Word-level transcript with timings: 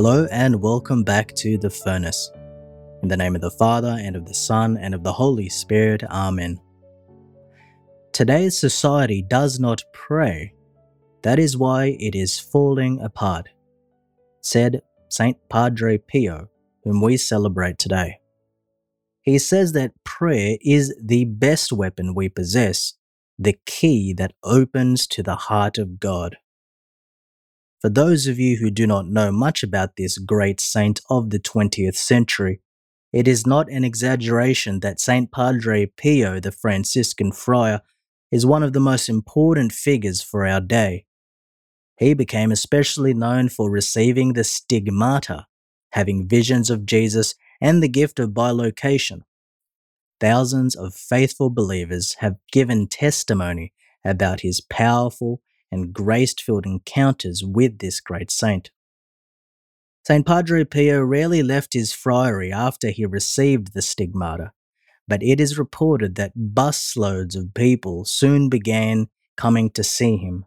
Hello 0.00 0.28
and 0.30 0.62
welcome 0.62 1.02
back 1.02 1.34
to 1.34 1.58
The 1.58 1.70
Furnace. 1.70 2.30
In 3.02 3.08
the 3.08 3.16
name 3.16 3.34
of 3.34 3.40
the 3.40 3.50
Father, 3.50 3.96
and 3.98 4.14
of 4.14 4.26
the 4.26 4.32
Son, 4.32 4.78
and 4.80 4.94
of 4.94 5.02
the 5.02 5.12
Holy 5.12 5.48
Spirit, 5.48 6.04
Amen. 6.04 6.60
Today's 8.12 8.56
society 8.56 9.22
does 9.22 9.58
not 9.58 9.82
pray. 9.92 10.54
That 11.22 11.40
is 11.40 11.56
why 11.56 11.96
it 11.98 12.14
is 12.14 12.38
falling 12.38 13.00
apart, 13.00 13.48
said 14.40 14.82
Saint 15.08 15.36
Padre 15.48 15.98
Pio, 15.98 16.48
whom 16.84 17.00
we 17.00 17.16
celebrate 17.16 17.80
today. 17.80 18.20
He 19.22 19.40
says 19.40 19.72
that 19.72 20.04
prayer 20.04 20.58
is 20.60 20.94
the 21.02 21.24
best 21.24 21.72
weapon 21.72 22.14
we 22.14 22.28
possess, 22.28 22.94
the 23.36 23.58
key 23.66 24.12
that 24.12 24.34
opens 24.44 25.08
to 25.08 25.24
the 25.24 25.34
heart 25.34 25.76
of 25.76 25.98
God. 25.98 26.36
For 27.80 27.88
those 27.88 28.26
of 28.26 28.38
you 28.38 28.56
who 28.56 28.70
do 28.70 28.86
not 28.86 29.06
know 29.06 29.30
much 29.30 29.62
about 29.62 29.96
this 29.96 30.18
great 30.18 30.60
saint 30.60 31.00
of 31.08 31.30
the 31.30 31.38
20th 31.38 31.94
century, 31.94 32.60
it 33.12 33.28
is 33.28 33.46
not 33.46 33.70
an 33.70 33.84
exaggeration 33.84 34.80
that 34.80 35.00
Saint 35.00 35.30
Padre 35.30 35.86
Pio, 35.86 36.40
the 36.40 36.52
Franciscan 36.52 37.32
friar, 37.32 37.80
is 38.30 38.44
one 38.44 38.62
of 38.62 38.72
the 38.72 38.80
most 38.80 39.08
important 39.08 39.72
figures 39.72 40.20
for 40.20 40.46
our 40.46 40.60
day. 40.60 41.06
He 41.96 42.14
became 42.14 42.52
especially 42.52 43.14
known 43.14 43.48
for 43.48 43.70
receiving 43.70 44.32
the 44.32 44.44
stigmata, 44.44 45.46
having 45.92 46.28
visions 46.28 46.70
of 46.70 46.84
Jesus, 46.84 47.34
and 47.60 47.82
the 47.82 47.88
gift 47.88 48.18
of 48.18 48.30
bilocation. 48.30 49.22
Thousands 50.20 50.74
of 50.74 50.94
faithful 50.94 51.48
believers 51.48 52.14
have 52.18 52.36
given 52.52 52.88
testimony 52.88 53.72
about 54.04 54.40
his 54.40 54.60
powerful 54.60 55.40
and 55.70 55.92
grace 55.92 56.34
filled 56.34 56.66
encounters 56.66 57.44
with 57.44 57.78
this 57.78 58.00
great 58.00 58.30
saint. 58.30 58.70
St. 60.06 60.24
Padre 60.24 60.64
Pio 60.64 61.02
rarely 61.02 61.42
left 61.42 61.74
his 61.74 61.92
friary 61.92 62.50
after 62.50 62.90
he 62.90 63.04
received 63.04 63.74
the 63.74 63.82
stigmata, 63.82 64.52
but 65.06 65.22
it 65.22 65.40
is 65.40 65.58
reported 65.58 66.14
that 66.14 66.36
busloads 66.36 67.36
of 67.36 67.52
people 67.54 68.04
soon 68.04 68.48
began 68.48 69.08
coming 69.36 69.70
to 69.70 69.84
see 69.84 70.16
him. 70.16 70.46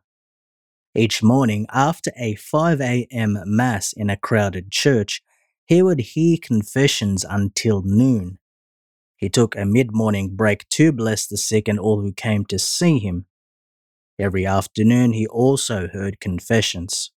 Each 0.95 1.23
morning, 1.23 1.67
after 1.71 2.11
a 2.17 2.35
5 2.35 2.81
a.m. 2.81 3.37
Mass 3.45 3.93
in 3.93 4.09
a 4.09 4.17
crowded 4.17 4.71
church, 4.71 5.21
he 5.65 5.81
would 5.81 5.99
hear 5.99 6.37
confessions 6.41 7.23
until 7.23 7.81
noon. 7.81 8.39
He 9.15 9.29
took 9.29 9.55
a 9.55 9.65
mid 9.65 9.93
morning 9.93 10.35
break 10.35 10.67
to 10.69 10.91
bless 10.91 11.27
the 11.27 11.37
sick 11.37 11.67
and 11.67 11.79
all 11.79 12.01
who 12.01 12.11
came 12.11 12.43
to 12.45 12.59
see 12.59 12.99
him. 12.99 13.25
Every 14.19 14.45
afternoon 14.45 15.13
he 15.13 15.25
also 15.27 15.87
heard 15.87 16.19
confessions. 16.19 17.11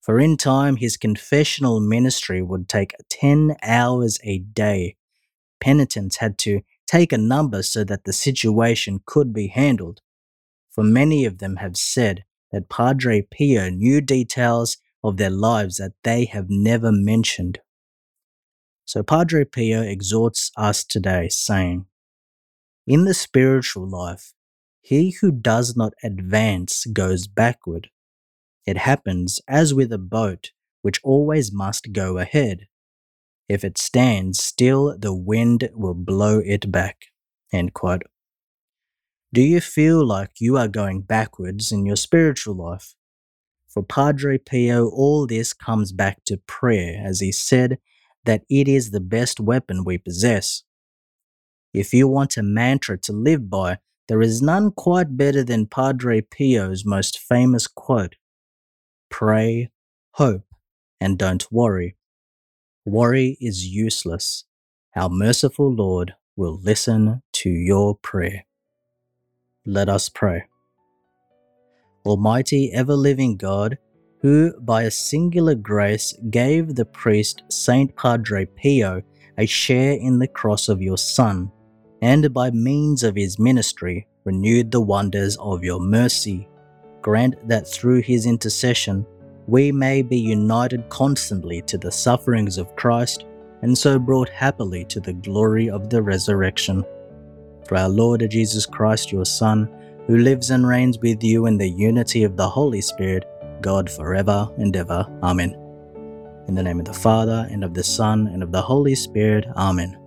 For 0.00 0.20
in 0.20 0.36
time 0.36 0.76
his 0.76 0.96
confessional 0.96 1.80
ministry 1.80 2.40
would 2.40 2.68
take 2.68 2.94
10 3.10 3.56
hours 3.62 4.20
a 4.22 4.38
day. 4.38 4.96
Penitents 5.60 6.18
had 6.18 6.38
to 6.38 6.60
take 6.86 7.12
a 7.12 7.18
number 7.18 7.62
so 7.62 7.82
that 7.84 8.04
the 8.04 8.12
situation 8.12 9.00
could 9.04 9.32
be 9.32 9.48
handled. 9.48 10.00
For 10.70 10.84
many 10.84 11.24
of 11.24 11.38
them 11.38 11.56
have 11.56 11.76
said 11.76 12.24
that 12.52 12.68
Padre 12.68 13.22
Pio 13.22 13.68
knew 13.70 14.00
details 14.00 14.76
of 15.02 15.16
their 15.16 15.30
lives 15.30 15.76
that 15.76 15.92
they 16.04 16.26
have 16.26 16.46
never 16.48 16.92
mentioned. 16.92 17.58
So 18.84 19.02
Padre 19.02 19.44
Pio 19.44 19.82
exhorts 19.82 20.52
us 20.56 20.84
today, 20.84 21.28
saying, 21.28 21.86
In 22.86 23.04
the 23.04 23.14
spiritual 23.14 23.88
life, 23.88 24.32
he 24.86 25.10
who 25.20 25.32
does 25.32 25.76
not 25.76 25.92
advance 26.04 26.84
goes 26.84 27.26
backward. 27.26 27.90
It 28.64 28.76
happens 28.76 29.40
as 29.48 29.74
with 29.74 29.92
a 29.92 29.98
boat, 29.98 30.52
which 30.82 31.00
always 31.02 31.52
must 31.52 31.92
go 31.92 32.18
ahead. 32.18 32.68
If 33.48 33.64
it 33.64 33.78
stands 33.78 34.40
still, 34.40 34.96
the 34.96 35.12
wind 35.12 35.68
will 35.74 35.94
blow 35.94 36.38
it 36.38 36.70
back. 36.70 37.06
Do 37.52 39.42
you 39.42 39.60
feel 39.60 40.06
like 40.06 40.30
you 40.38 40.56
are 40.56 40.68
going 40.68 41.00
backwards 41.00 41.72
in 41.72 41.84
your 41.84 41.96
spiritual 41.96 42.54
life? 42.54 42.94
For 43.66 43.82
Padre 43.82 44.38
Pio, 44.38 44.88
all 44.88 45.26
this 45.26 45.52
comes 45.52 45.90
back 45.90 46.22
to 46.26 46.36
prayer, 46.46 47.02
as 47.04 47.18
he 47.18 47.32
said 47.32 47.78
that 48.24 48.44
it 48.48 48.68
is 48.68 48.92
the 48.92 49.00
best 49.00 49.40
weapon 49.40 49.82
we 49.82 49.98
possess. 49.98 50.62
If 51.74 51.92
you 51.92 52.06
want 52.06 52.36
a 52.36 52.42
mantra 52.44 52.96
to 52.98 53.12
live 53.12 53.50
by, 53.50 53.78
there 54.08 54.22
is 54.22 54.40
none 54.40 54.70
quite 54.70 55.16
better 55.16 55.42
than 55.42 55.66
Padre 55.66 56.20
Pio's 56.20 56.84
most 56.84 57.18
famous 57.18 57.66
quote 57.66 58.14
Pray, 59.08 59.70
hope, 60.12 60.44
and 61.00 61.18
don't 61.18 61.50
worry. 61.50 61.96
Worry 62.84 63.36
is 63.40 63.66
useless. 63.66 64.44
Our 64.94 65.08
merciful 65.08 65.72
Lord 65.72 66.14
will 66.36 66.60
listen 66.62 67.22
to 67.32 67.50
your 67.50 67.96
prayer. 67.96 68.46
Let 69.64 69.88
us 69.88 70.08
pray. 70.08 70.44
Almighty, 72.04 72.72
ever 72.72 72.94
living 72.94 73.36
God, 73.36 73.78
who 74.20 74.52
by 74.60 74.82
a 74.82 74.90
singular 74.90 75.56
grace 75.56 76.14
gave 76.30 76.74
the 76.74 76.84
priest 76.84 77.42
Saint 77.50 77.96
Padre 77.96 78.46
Pio 78.46 79.02
a 79.38 79.46
share 79.46 79.92
in 79.92 80.18
the 80.18 80.28
cross 80.28 80.68
of 80.68 80.80
your 80.80 80.98
Son 80.98 81.50
and 82.02 82.32
by 82.32 82.50
means 82.50 83.02
of 83.02 83.16
his 83.16 83.38
ministry 83.38 84.06
renewed 84.24 84.70
the 84.70 84.80
wonders 84.80 85.36
of 85.36 85.64
your 85.64 85.80
mercy. 85.80 86.48
Grant 87.02 87.36
that 87.48 87.66
through 87.66 88.02
his 88.02 88.26
intercession 88.26 89.06
we 89.46 89.70
may 89.70 90.02
be 90.02 90.18
united 90.18 90.88
constantly 90.88 91.62
to 91.62 91.78
the 91.78 91.92
sufferings 91.92 92.58
of 92.58 92.74
Christ 92.74 93.24
and 93.62 93.76
so 93.76 93.98
brought 93.98 94.28
happily 94.28 94.84
to 94.86 95.00
the 95.00 95.12
glory 95.12 95.70
of 95.70 95.88
the 95.88 96.02
resurrection. 96.02 96.84
For 97.66 97.76
our 97.76 97.88
Lord 97.88 98.24
Jesus 98.30 98.66
Christ, 98.66 99.12
your 99.12 99.24
Son, 99.24 99.68
who 100.06 100.18
lives 100.18 100.50
and 100.50 100.66
reigns 100.66 100.98
with 100.98 101.22
you 101.22 101.46
in 101.46 101.58
the 101.58 101.68
unity 101.68 102.22
of 102.24 102.36
the 102.36 102.48
Holy 102.48 102.80
Spirit, 102.80 103.24
God 103.60 103.90
forever 103.90 104.48
and 104.58 104.74
ever. 104.76 105.06
Amen. 105.22 105.56
In 106.48 106.54
the 106.54 106.62
name 106.62 106.78
of 106.78 106.86
the 106.86 106.94
Father, 106.94 107.48
and 107.50 107.64
of 107.64 107.74
the 107.74 107.82
Son, 107.82 108.28
and 108.28 108.42
of 108.42 108.52
the 108.52 108.62
Holy 108.62 108.94
Spirit. 108.94 109.46
Amen. 109.56 109.98